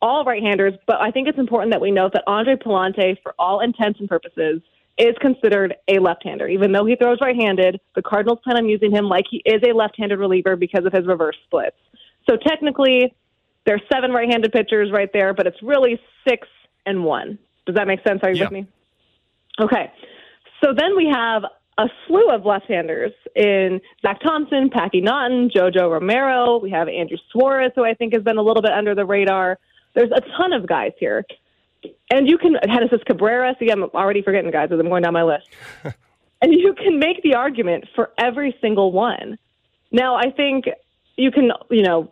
all 0.01 0.25
right-handers, 0.25 0.73
but 0.85 1.01
I 1.01 1.11
think 1.11 1.29
it's 1.29 1.39
important 1.39 1.71
that 1.71 1.79
we 1.79 1.91
note 1.91 2.11
that 2.13 2.23
Andre 2.27 2.55
Pallante, 2.55 3.17
for 3.23 3.33
all 3.39 3.61
intents 3.61 4.01
and 4.01 4.09
purposes, 4.09 4.61
is 4.97 5.15
considered 5.21 5.75
a 5.87 5.99
left-hander. 5.99 6.47
Even 6.47 6.71
though 6.71 6.85
he 6.85 6.95
throws 6.95 7.17
right-handed, 7.21 7.79
the 7.95 8.01
Cardinals 8.01 8.39
plan 8.43 8.57
on 8.57 8.69
using 8.69 8.91
him 8.91 9.05
like 9.05 9.25
he 9.29 9.41
is 9.45 9.61
a 9.67 9.73
left-handed 9.73 10.19
reliever 10.19 10.55
because 10.55 10.85
of 10.85 10.93
his 10.93 11.05
reverse 11.07 11.35
splits. 11.45 11.77
So 12.29 12.37
technically, 12.37 13.13
there's 13.65 13.81
seven 13.91 14.11
right-handed 14.11 14.51
pitchers 14.51 14.91
right 14.91 15.09
there, 15.11 15.33
but 15.33 15.47
it's 15.47 15.61
really 15.63 15.99
six 16.27 16.47
and 16.85 17.03
one. 17.03 17.39
Does 17.65 17.75
that 17.75 17.87
make 17.87 17.99
sense? 18.07 18.19
Are 18.23 18.29
you 18.29 18.37
yeah. 18.37 18.43
with 18.43 18.51
me? 18.51 18.67
Okay. 19.59 19.91
So 20.63 20.73
then 20.77 20.95
we 20.95 21.09
have 21.11 21.43
a 21.77 21.87
slew 22.07 22.29
of 22.29 22.45
left-handers 22.45 23.11
in 23.35 23.81
Zach 24.01 24.21
Thompson, 24.21 24.69
Packy 24.69 25.01
Naughton, 25.01 25.49
JoJo 25.49 25.91
Romero. 25.91 26.59
We 26.59 26.69
have 26.69 26.87
Andrew 26.87 27.17
Suarez, 27.31 27.71
who 27.75 27.83
I 27.83 27.93
think 27.93 28.13
has 28.13 28.21
been 28.21 28.37
a 28.37 28.43
little 28.43 28.61
bit 28.61 28.71
under 28.71 28.93
the 28.93 29.05
radar. 29.05 29.57
There's 29.95 30.11
a 30.11 30.21
ton 30.37 30.53
of 30.53 30.67
guys 30.67 30.91
here. 30.99 31.25
And 32.09 32.27
you 32.27 32.37
can, 32.37 32.57
Genesis 32.65 33.01
Cabrera, 33.05 33.55
see, 33.59 33.69
I'm 33.69 33.83
already 33.83 34.21
forgetting 34.21 34.51
guys 34.51 34.69
as 34.71 34.79
I'm 34.79 34.87
going 34.87 35.03
down 35.03 35.13
my 35.13 35.23
list. 35.23 35.49
and 36.41 36.53
you 36.53 36.73
can 36.73 36.99
make 36.99 37.21
the 37.23 37.35
argument 37.35 37.85
for 37.95 38.11
every 38.17 38.55
single 38.61 38.91
one. 38.91 39.37
Now, 39.91 40.15
I 40.15 40.31
think 40.31 40.65
you 41.17 41.31
can, 41.31 41.51
you 41.69 41.83
know, 41.83 42.11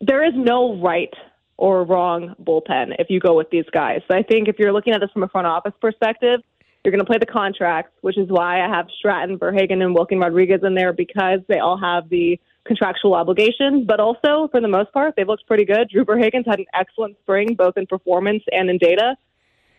there 0.00 0.24
is 0.24 0.32
no 0.34 0.80
right 0.80 1.12
or 1.56 1.84
wrong 1.84 2.34
bullpen 2.42 2.96
if 2.98 3.10
you 3.10 3.20
go 3.20 3.36
with 3.36 3.50
these 3.50 3.66
guys. 3.72 4.00
So 4.08 4.16
I 4.16 4.22
think 4.22 4.48
if 4.48 4.58
you're 4.58 4.72
looking 4.72 4.94
at 4.94 5.00
this 5.00 5.10
from 5.12 5.22
a 5.22 5.28
front 5.28 5.46
office 5.46 5.74
perspective, 5.80 6.40
you're 6.84 6.92
going 6.92 7.04
to 7.04 7.06
play 7.06 7.18
the 7.18 7.26
contracts, 7.26 7.92
which 8.00 8.16
is 8.16 8.28
why 8.28 8.64
I 8.64 8.68
have 8.68 8.86
Stratton, 8.98 9.38
Verhagen, 9.38 9.82
and 9.82 9.94
Wilking 9.94 10.18
Rodriguez 10.18 10.60
in 10.62 10.74
there 10.74 10.92
because 10.92 11.40
they 11.48 11.58
all 11.58 11.78
have 11.78 12.08
the 12.08 12.40
contractual 12.64 13.14
obligations, 13.14 13.86
but 13.86 14.00
also 14.00 14.48
for 14.50 14.60
the 14.60 14.68
most 14.68 14.92
part, 14.92 15.14
they've 15.16 15.28
looked 15.28 15.46
pretty 15.46 15.64
good. 15.64 15.88
Drew 15.90 16.04
Verhagen's 16.04 16.46
had 16.46 16.58
an 16.58 16.66
excellent 16.74 17.18
spring, 17.22 17.54
both 17.54 17.76
in 17.76 17.86
performance 17.86 18.42
and 18.52 18.70
in 18.70 18.78
data. 18.78 19.16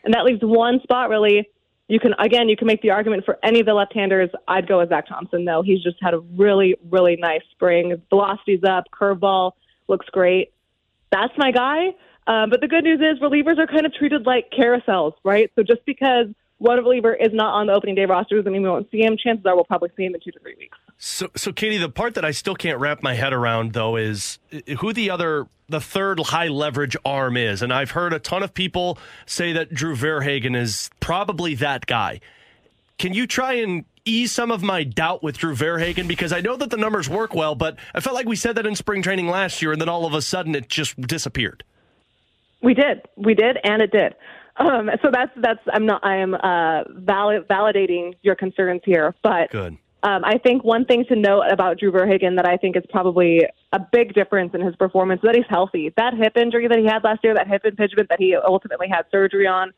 And 0.04 0.14
that 0.14 0.26
leaves 0.26 0.42
one 0.42 0.80
spot 0.82 1.10
really. 1.10 1.48
You 1.88 2.00
can 2.00 2.14
again, 2.20 2.50
you 2.50 2.56
can 2.56 2.68
make 2.68 2.82
the 2.82 2.92
argument 2.92 3.26
for 3.26 3.38
any 3.44 3.60
of 3.60 3.66
the 3.66 3.74
left-handers. 3.74 4.30
I'd 4.48 4.68
go 4.68 4.80
with 4.80 4.90
Zach 4.90 5.08
Thompson 5.08 5.46
though. 5.46 5.62
He's 5.62 5.84
just 5.84 5.98
had 6.02 6.14
a 6.14 6.20
really, 6.20 6.76
really 6.90 7.18
nice 7.18 7.42
spring. 7.52 8.02
Velocity's 8.10 8.64
up, 8.64 8.86
curveball 8.92 9.52
looks 9.88 10.06
great. 10.08 10.54
That's 11.12 11.34
my 11.38 11.52
guy. 11.52 11.88
Um, 12.28 12.50
but 12.50 12.62
the 12.62 12.68
good 12.68 12.84
news 12.84 13.00
is 13.00 13.22
relievers 13.22 13.58
are 13.58 13.68
kind 13.68 13.86
of 13.86 13.94
treated 13.94 14.26
like 14.26 14.52
carousels, 14.52 15.14
right? 15.24 15.52
So 15.56 15.64
just 15.64 15.84
because 15.86 16.28
one 16.62 16.78
reliever 16.78 17.16
is 17.16 17.34
not 17.34 17.56
on 17.56 17.66
the 17.66 17.74
opening 17.74 17.96
day 17.96 18.06
roster 18.06 18.38
doesn't 18.38 18.52
mean 18.52 18.62
we 18.62 18.70
won't 18.70 18.90
see 18.92 19.02
him. 19.02 19.18
Chances 19.18 19.44
are 19.48 19.56
we'll 19.56 19.66
probably 19.66 19.90
see 19.98 20.04
him 20.04 20.14
in 20.14 20.22
two 20.22 20.32
to 20.32 20.40
three 20.40 20.56
weeks. 20.60 20.78
So, 21.00 21.28
so 21.36 21.52
Katie, 21.52 21.80
the 21.80 21.90
part 21.90 22.14
that 22.14 22.24
I 22.24 22.30
still 22.30 22.56
can't 22.56 22.80
wrap 22.80 23.02
my 23.02 23.16
head 23.16 23.34
around 23.34 23.74
though 23.74 23.96
is 23.96 24.38
uh, 24.54 24.76
who 24.76 24.94
the 24.94 25.10
other, 25.10 25.48
the 25.70 25.82
third 25.82 26.20
high 26.20 26.50
leverage 26.50 26.96
arm 27.04 27.36
is, 27.36 27.64
and 27.64 27.74
I've 27.74 27.92
heard 27.92 28.14
a 28.14 28.20
ton 28.20 28.44
of 28.44 28.54
people 28.54 29.00
say 29.26 29.54
that 29.54 29.74
Drew 29.74 29.96
Verhagen 29.96 30.56
is 30.56 30.92
probably 31.00 31.56
that 31.56 31.88
guy. 31.88 32.20
Can 33.00 33.16
you 33.16 33.26
try 33.26 33.54
and 33.54 33.84
ease 34.06 34.32
some 34.32 34.52
of 34.52 34.62
my 34.62 34.84
doubt 34.84 35.24
with 35.24 35.40
Drew 35.40 35.56
Verhagen 35.56 36.08
because 36.08 36.32
I 36.32 36.42
know 36.42 36.56
that 36.58 36.70
the 36.70 36.78
numbers 36.78 37.10
work 37.10 37.34
well, 37.34 37.56
but 37.56 37.78
I 37.96 38.02
felt 38.02 38.14
like 38.14 38.28
we 38.28 38.36
said 38.36 38.56
that 38.58 38.68
in 38.68 38.76
spring 38.76 39.02
training 39.02 39.28
last 39.28 39.64
year, 39.64 39.72
and 39.72 39.82
then 39.82 39.90
all 39.90 40.06
of 40.06 40.14
a 40.14 40.22
sudden 40.22 40.54
it 40.54 40.70
just 40.70 41.00
disappeared. 41.02 41.64
We 42.62 42.76
did, 42.76 43.02
we 43.18 43.34
did, 43.34 43.58
and 43.64 43.82
it 43.82 43.92
did. 43.92 44.14
Um, 44.58 44.90
so 45.02 45.10
that's 45.12 45.32
that's 45.38 45.60
I'm 45.74 45.86
not 45.86 46.04
I 46.06 46.18
am 46.18 46.34
uh, 46.36 46.84
valid, 46.90 47.48
validating 47.48 48.14
your 48.22 48.36
concerns 48.36 48.82
here, 48.86 49.16
but 49.24 49.50
good 49.52 49.78
Um, 50.04 50.24
I 50.26 50.40
think 50.40 50.64
one 50.64 50.86
thing 50.86 51.06
to 51.10 51.16
note 51.16 51.44
about 51.52 51.78
Drew 51.80 51.92
Verhagen 51.92 52.36
that 52.36 52.48
I 52.48 52.58
think 52.58 52.76
is 52.76 52.84
probably 52.90 53.46
a 53.72 53.80
big 53.80 54.14
difference 54.14 54.54
in 54.56 54.62
his 54.62 54.76
performance 54.76 55.22
that 55.24 55.36
he's 55.36 55.46
healthy. 55.48 55.94
That 55.96 56.16
hip 56.16 56.36
injury 56.38 56.68
that 56.68 56.80
he 56.80 56.86
had 56.86 57.04
last 57.04 57.20
year, 57.24 57.36
that 57.36 57.48
hip 57.48 57.64
impingement 57.66 58.10
that 58.10 58.20
he 58.20 58.36
ultimately 58.36 58.88
had 58.90 59.04
surgery 59.12 59.46
on, 59.46 59.74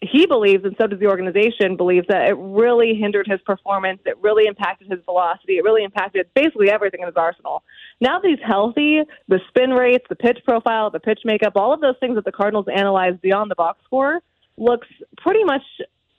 he 0.00 0.26
believes, 0.26 0.64
and 0.64 0.76
so 0.78 0.86
does 0.86 1.00
the 1.00 1.06
organization, 1.06 1.76
believes 1.76 2.06
that 2.08 2.28
it 2.28 2.36
really 2.38 2.94
hindered 2.94 3.26
his 3.26 3.40
performance. 3.42 4.00
It 4.06 4.16
really 4.20 4.46
impacted 4.46 4.90
his 4.90 5.00
velocity. 5.04 5.58
It 5.58 5.64
really 5.64 5.84
impacted 5.84 6.26
basically 6.34 6.70
everything 6.70 7.00
in 7.00 7.06
his 7.06 7.16
arsenal. 7.16 7.64
Now 8.00 8.20
that 8.20 8.28
he's 8.28 8.38
healthy, 8.46 9.00
the 9.26 9.40
spin 9.48 9.70
rates, 9.70 10.04
the 10.08 10.16
pitch 10.16 10.38
profile, 10.44 10.90
the 10.90 11.00
pitch 11.00 11.20
makeup, 11.24 11.54
all 11.56 11.72
of 11.72 11.80
those 11.80 11.96
things 12.00 12.14
that 12.14 12.24
the 12.24 12.32
Cardinals 12.32 12.66
analyzed 12.72 13.20
beyond 13.20 13.50
the 13.50 13.56
box 13.56 13.80
score 13.84 14.20
looks 14.56 14.88
pretty 15.16 15.44
much 15.44 15.62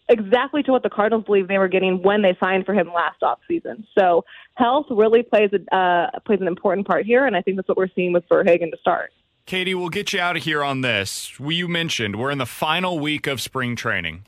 exactly 0.09 0.63
to 0.63 0.71
what 0.71 0.83
the 0.83 0.89
Cardinals 0.89 1.23
believe 1.25 1.47
they 1.47 1.57
were 1.57 1.67
getting 1.67 2.01
when 2.01 2.21
they 2.21 2.35
signed 2.39 2.65
for 2.65 2.73
him 2.73 2.91
last 2.93 3.21
offseason. 3.21 3.85
So 3.97 4.25
health 4.55 4.87
really 4.89 5.23
plays 5.23 5.51
a, 5.53 5.75
uh, 5.75 6.19
plays 6.25 6.41
an 6.41 6.47
important 6.47 6.87
part 6.87 7.05
here, 7.05 7.25
and 7.25 7.35
I 7.35 7.41
think 7.41 7.57
that's 7.57 7.67
what 7.67 7.77
we're 7.77 7.89
seeing 7.95 8.11
with 8.11 8.23
Verhagen 8.27 8.71
to 8.71 8.77
start. 8.77 9.11
Katie, 9.49 9.73
we'll 9.73 9.89
get 9.89 10.13
you 10.13 10.19
out 10.19 10.37
of 10.37 10.43
here 10.43 10.63
on 10.63 10.81
this. 10.81 11.39
We, 11.39 11.55
You 11.55 11.67
mentioned 11.67 12.17
we're 12.17 12.29
in 12.29 12.37
the 12.37 12.45
final 12.45 12.99
week 12.99 13.25
of 13.25 13.41
spring 13.41 13.75
training. 13.75 14.27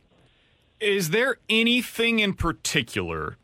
Is 0.80 1.12
there 1.12 1.38
anything 1.48 2.18
in 2.18 2.34
particular 2.34 3.38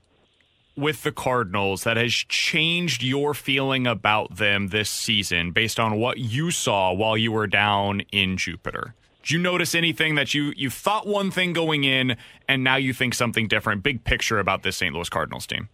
with 0.76 1.04
the 1.04 1.12
Cardinals 1.12 1.84
that 1.84 1.96
has 1.96 2.14
changed 2.14 3.04
your 3.04 3.36
feeling 3.36 3.86
about 3.86 4.38
them 4.38 4.70
this 4.70 4.90
season 4.90 5.52
based 5.52 5.80
on 5.80 6.00
what 6.00 6.18
you 6.18 6.50
saw 6.50 6.92
while 6.94 7.16
you 7.16 7.32
were 7.32 7.46
down 7.46 8.00
in 8.12 8.38
Jupiter? 8.38 8.96
Did 9.22 9.30
you 9.30 9.40
notice 9.40 9.76
anything 9.76 10.16
that 10.16 10.34
you 10.34 10.54
you 10.58 10.72
thought 10.72 11.06
one 11.06 11.30
thing 11.30 11.54
going 11.54 11.84
in 11.84 12.18
and 12.50 12.64
now 12.64 12.78
you 12.78 12.92
think 12.92 13.14
something 13.14 13.48
different? 13.48 13.84
Big 13.84 14.04
picture 14.04 14.40
about 14.40 14.64
this 14.64 14.78
St. 14.78 14.96
Louis 14.96 15.10
Cardinals 15.10 15.46
team. 15.46 15.70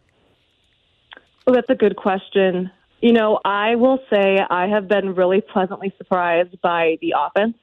Well, 1.47 1.55
that's 1.55 1.69
a 1.69 1.75
good 1.75 1.95
question. 1.95 2.69
You 3.03 3.11
know, 3.11 3.37
I 3.43 3.75
will 3.75 3.99
say 4.09 4.39
I 4.49 4.67
have 4.67 4.87
been 4.87 5.13
really 5.13 5.41
pleasantly 5.41 5.93
surprised 5.97 6.61
by 6.61 6.97
the 7.01 7.15
offense. 7.19 7.57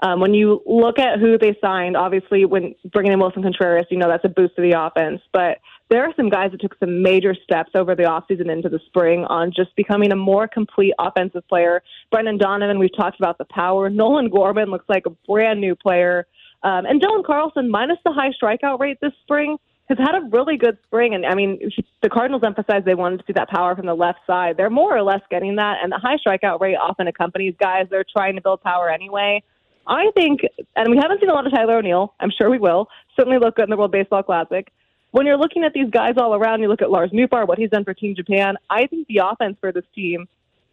Um, 0.00 0.18
when 0.18 0.34
you 0.34 0.60
look 0.66 0.98
at 0.98 1.20
who 1.20 1.38
they 1.38 1.56
signed, 1.60 1.96
obviously, 1.96 2.44
when 2.46 2.74
bringing 2.92 3.12
in 3.12 3.20
Willson 3.20 3.44
Contreras, 3.44 3.86
you 3.90 3.96
know 3.96 4.08
that's 4.08 4.24
a 4.24 4.28
boost 4.28 4.56
to 4.56 4.62
the 4.62 4.72
offense. 4.72 5.20
But 5.32 5.58
there 5.88 6.02
are 6.02 6.12
some 6.16 6.28
guys 6.30 6.50
that 6.50 6.60
took 6.60 6.76
some 6.80 7.00
major 7.00 7.32
steps 7.32 7.70
over 7.76 7.94
the 7.94 8.02
offseason 8.02 8.50
into 8.50 8.68
the 8.68 8.80
spring 8.86 9.24
on 9.26 9.52
just 9.54 9.70
becoming 9.76 10.10
a 10.10 10.16
more 10.16 10.48
complete 10.48 10.94
offensive 10.98 11.46
player. 11.46 11.80
Brendan 12.10 12.36
Donovan, 12.36 12.80
we've 12.80 12.96
talked 12.96 13.20
about 13.20 13.38
the 13.38 13.46
power. 13.48 13.88
Nolan 13.88 14.30
Gorman 14.30 14.70
looks 14.70 14.86
like 14.88 15.06
a 15.06 15.10
brand 15.28 15.60
new 15.60 15.76
player. 15.76 16.26
Um, 16.64 16.86
and 16.86 17.00
Dylan 17.00 17.24
Carlson, 17.24 17.70
minus 17.70 17.98
the 18.04 18.10
high 18.10 18.32
strikeout 18.32 18.80
rate 18.80 18.98
this 19.00 19.12
spring, 19.22 19.58
has 19.88 19.98
had 19.98 20.14
a 20.14 20.20
really 20.30 20.56
good 20.56 20.78
spring. 20.86 21.14
And 21.14 21.24
I 21.24 21.34
mean, 21.34 21.70
the 22.02 22.08
Cardinals 22.08 22.42
emphasized 22.44 22.84
they 22.84 22.94
wanted 22.94 23.18
to 23.18 23.24
see 23.26 23.32
that 23.34 23.48
power 23.48 23.74
from 23.76 23.86
the 23.86 23.94
left 23.94 24.20
side. 24.26 24.56
They're 24.56 24.70
more 24.70 24.96
or 24.96 25.02
less 25.02 25.20
getting 25.30 25.56
that. 25.56 25.78
And 25.82 25.92
the 25.92 25.98
high 25.98 26.16
strikeout 26.16 26.60
rate 26.60 26.76
often 26.76 27.06
accompanies 27.06 27.54
guys. 27.60 27.86
They're 27.90 28.04
trying 28.04 28.34
to 28.36 28.42
build 28.42 28.62
power 28.62 28.90
anyway. 28.90 29.42
I 29.86 30.10
think, 30.14 30.40
and 30.74 30.90
we 30.90 30.96
haven't 31.00 31.20
seen 31.20 31.30
a 31.30 31.32
lot 31.32 31.46
of 31.46 31.52
Tyler 31.52 31.78
O'Neill. 31.78 32.14
I'm 32.18 32.32
sure 32.36 32.50
we 32.50 32.58
will. 32.58 32.88
Certainly 33.14 33.38
look 33.38 33.54
good 33.54 33.64
in 33.64 33.70
the 33.70 33.76
World 33.76 33.92
Baseball 33.92 34.22
Classic. 34.22 34.72
When 35.12 35.26
you're 35.26 35.38
looking 35.38 35.62
at 35.62 35.72
these 35.72 35.88
guys 35.90 36.14
all 36.18 36.34
around, 36.34 36.60
you 36.60 36.68
look 36.68 36.82
at 36.82 36.90
Lars 36.90 37.10
Nootbaar, 37.10 37.46
what 37.46 37.58
he's 37.58 37.70
done 37.70 37.84
for 37.84 37.94
Team 37.94 38.14
Japan. 38.16 38.56
I 38.68 38.86
think 38.86 39.06
the 39.06 39.20
offense 39.24 39.56
for 39.60 39.70
this 39.70 39.84
team 39.94 40.26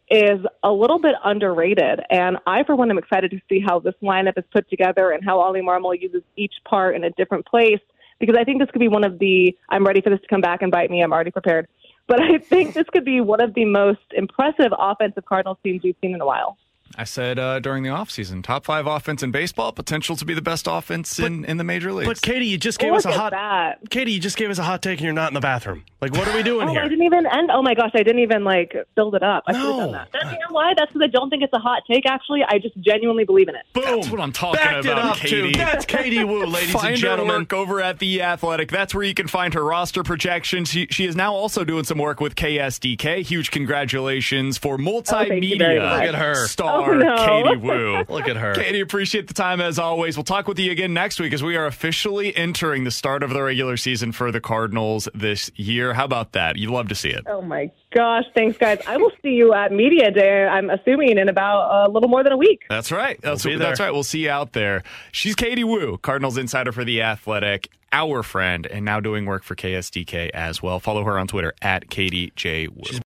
is 0.10 0.40
a 0.64 0.72
little 0.72 1.00
bit 1.00 1.16
underrated. 1.24 2.02
And 2.10 2.38
I, 2.46 2.64
for 2.64 2.76
one, 2.76 2.90
am 2.90 2.98
excited 2.98 3.32
to 3.32 3.40
see 3.48 3.64
how 3.66 3.80
this 3.80 3.94
lineup 4.02 4.38
is 4.38 4.44
put 4.52 4.70
together 4.70 5.12
and 5.12 5.24
how 5.24 5.40
Ollie 5.40 5.62
Marmol 5.62 6.00
uses 6.00 6.24
each 6.36 6.56
part 6.66 6.96
in 6.96 7.04
a 7.04 7.12
different 7.12 7.46
place 7.46 7.80
because 8.26 8.40
I 8.40 8.46
think 8.46 8.62
this 8.62 8.72
could 8.72 8.80
be 8.80 8.88
one 8.88 9.04
of 9.04 9.20
the, 9.20 9.54
I'm 9.68 9.86
ready 9.86 10.00
for 10.00 10.10
this 10.10 10.22
to 10.22 10.28
come 10.28 10.40
back 10.40 10.62
and 10.62 10.72
bite 10.72 10.90
me. 10.90 11.04
I'm 11.04 11.12
already 11.12 11.32
prepared. 11.32 11.68
But 12.08 12.22
I 12.22 12.38
think 12.38 12.74
this 12.74 12.86
could 12.94 13.04
be 13.04 13.20
one 13.20 13.42
of 13.42 13.54
the 13.54 13.66
most 13.66 14.00
impressive 14.14 14.72
offensive 14.80 15.26
Cardinals 15.26 15.58
teams 15.62 15.84
we've 15.84 15.98
seen 16.02 16.16
in 16.16 16.22
a 16.22 16.26
while. 16.26 16.58
I 16.96 17.04
said 17.04 17.38
uh, 17.38 17.60
during 17.60 17.84
the 17.84 17.90
offseason, 17.90 18.42
top 18.42 18.64
five 18.64 18.88
offense 18.88 19.24
in 19.24 19.32
baseball, 19.32 19.74
potential 19.74 20.16
to 20.16 20.24
be 20.24 20.34
the 20.34 20.42
best 20.42 20.68
offense 20.70 21.18
but, 21.18 21.26
in, 21.26 21.44
in 21.44 21.58
the 21.58 21.66
major 21.66 21.92
leagues. 21.92 22.08
But 22.08 22.22
Katie, 22.22 22.46
you 22.46 22.58
just 22.58 22.80
gave 22.80 22.92
Look 22.92 23.00
us 23.00 23.06
a 23.06 23.12
hot. 23.12 23.32
That. 23.32 23.90
Katie, 23.90 24.14
you 24.14 24.22
just 24.22 24.38
gave 24.38 24.50
us 24.50 24.58
a 24.58 24.64
hot 24.64 24.82
take, 24.82 25.00
and 25.00 25.06
you're 25.06 25.12
not 25.12 25.30
in 25.30 25.34
the 25.34 25.42
bathroom. 25.42 25.84
Like, 26.04 26.12
what 26.16 26.28
are 26.28 26.36
we 26.36 26.44
doing 26.44 26.68
oh, 26.68 26.72
here? 26.72 26.82
I 26.82 26.90
didn't 26.90 27.06
even 27.06 27.26
end. 27.26 27.50
Oh 27.50 27.62
my 27.62 27.74
gosh, 27.74 27.92
I 27.94 28.04
didn't 28.04 28.20
even 28.20 28.44
like 28.44 28.76
build 28.94 29.16
it 29.16 29.24
up. 29.24 29.46
I 29.48 29.54
no. 29.54 29.80
done 29.80 29.92
that. 29.94 30.10
That's, 30.12 30.26
you 30.26 30.32
know 30.32 30.48
why? 30.50 30.74
That's 30.76 30.92
because 30.92 31.06
I 31.06 31.08
don't 31.08 31.30
think 31.30 31.44
it's 31.44 31.54
a 31.54 31.60
hot 31.60 31.84
take. 31.90 32.06
Actually, 32.06 32.44
I 32.44 32.60
just 32.60 32.78
genuinely 32.82 33.24
believe 33.24 33.48
in 33.48 33.56
it. 33.56 33.62
Boom. 33.72 33.84
That's 33.86 34.10
what 34.10 34.20
I'm 34.20 34.34
talking 34.34 34.60
Backed 34.60 34.86
about, 34.86 34.98
it 34.98 35.06
up 35.06 35.16
Katie. 35.16 35.54
Too. 35.54 35.58
That's 35.58 35.86
Katie 35.86 36.24
Woo, 36.26 36.46
ladies 36.46 36.72
find 36.74 36.88
and 36.88 36.98
gentlemen. 36.98 37.36
Her 37.36 37.40
work 37.40 37.54
over 37.54 37.82
at 37.82 38.00
the 38.00 38.22
Athletic. 38.22 38.70
That's 38.70 38.94
where 38.94 39.06
you 39.06 39.14
can 39.14 39.30
find 39.30 39.54
her 39.54 39.64
roster 39.64 40.04
projections. 40.04 40.68
She, 40.70 40.88
she 40.92 41.06
is 41.06 41.16
now 41.16 41.34
also 41.34 41.64
doing 41.64 41.86
some 41.86 42.00
work 42.00 42.20
with 42.20 42.36
KSDK. 42.36 43.22
Huge 43.22 43.52
congratulations 43.52 44.58
for 44.58 44.76
oh, 44.76 44.78
multimedia 44.80 45.80
oh, 45.80 45.96
Look 45.96 46.04
at 46.04 46.16
her. 46.16 46.48
star 46.48 46.96
oh, 46.96 46.98
no. 46.98 47.16
Katie 47.16 47.58
Woo. 47.66 48.04
Look 48.10 48.28
at 48.28 48.36
her. 48.36 48.56
Katie, 48.56 48.82
appreciate 48.82 49.30
the 49.30 49.34
time 49.34 49.62
as 49.62 49.80
always. 49.80 50.18
We'll 50.18 50.26
talk 50.26 50.50
with 50.50 50.60
you 50.60 50.70
again 50.70 50.94
next 50.94 51.22
week 51.22 51.32
as 51.32 51.42
we 51.42 51.56
are 51.56 51.66
officially 51.66 52.36
entering 52.36 52.84
the 52.84 52.92
start 52.92 53.24
of 53.24 53.30
the 53.30 53.42
regular 53.42 53.78
season 53.78 54.12
for 54.12 54.30
the 54.34 54.42
Cardinals 54.42 55.08
this 55.14 55.50
year. 55.56 55.93
How 55.94 56.06
about 56.06 56.34
that? 56.34 56.58
You'd 56.58 56.72
love 56.72 56.90
to 56.90 56.96
see 56.96 57.10
it. 57.10 57.24
Oh 57.28 57.42
my 57.42 57.72
gosh, 57.94 58.26
thanks 58.36 58.58
guys. 58.58 58.80
I 58.88 58.98
will 58.98 59.12
see 59.22 59.32
you 59.32 59.54
at 59.54 59.72
Media 59.72 60.12
Day. 60.12 60.46
I'm 60.46 60.70
assuming 60.70 61.18
in 61.18 61.30
about 61.30 61.88
a 61.88 61.92
little 61.92 62.10
more 62.10 62.24
than 62.24 62.34
a 62.34 62.38
week. 62.38 62.64
That's 62.70 62.92
right. 62.92 63.20
That's, 63.22 63.46
We'll 63.46 63.60
that's 63.60 63.80
right. 63.80 63.92
We'll 63.92 64.04
see 64.04 64.24
you 64.24 64.30
out 64.30 64.54
there. 64.54 64.84
She's 65.12 65.36
Katie 65.36 65.64
Woo, 65.64 65.98
Cardinals 65.98 66.38
insider 66.38 66.72
for 66.72 66.84
the 66.84 67.02
Athletic, 67.02 67.70
our 67.92 68.24
friend, 68.24 68.66
and 68.66 68.84
now 68.84 69.00
doing 69.00 69.26
work 69.26 69.44
for 69.44 69.56
KSDK 69.56 70.30
as 70.32 70.62
well. 70.64 70.80
Follow 70.80 71.04
her 71.04 71.18
on 71.20 71.28
Twitter 71.28 71.54
at 71.62 71.90
Katie 71.90 72.34
J 72.36 72.68
Woo. 72.68 72.84